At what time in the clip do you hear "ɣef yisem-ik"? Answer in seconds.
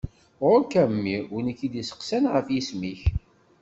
2.33-3.01